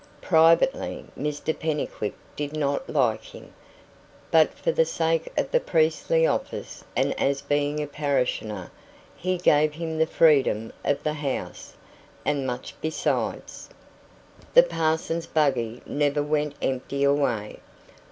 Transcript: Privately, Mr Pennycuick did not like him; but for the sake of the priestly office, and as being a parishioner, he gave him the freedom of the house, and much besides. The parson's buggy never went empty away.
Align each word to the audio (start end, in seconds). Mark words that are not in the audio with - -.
Privately, 0.23 1.05
Mr 1.15 1.55
Pennycuick 1.55 2.15
did 2.35 2.53
not 2.57 2.89
like 2.89 3.23
him; 3.23 3.53
but 4.31 4.51
for 4.55 4.71
the 4.71 4.83
sake 4.83 5.31
of 5.37 5.51
the 5.51 5.59
priestly 5.59 6.25
office, 6.25 6.83
and 6.95 7.13
as 7.19 7.43
being 7.43 7.79
a 7.83 7.85
parishioner, 7.85 8.71
he 9.15 9.37
gave 9.37 9.73
him 9.75 9.99
the 9.99 10.07
freedom 10.07 10.73
of 10.83 11.03
the 11.03 11.13
house, 11.13 11.75
and 12.25 12.47
much 12.47 12.73
besides. 12.81 13.69
The 14.55 14.63
parson's 14.63 15.27
buggy 15.27 15.83
never 15.85 16.23
went 16.23 16.55
empty 16.63 17.03
away. 17.03 17.59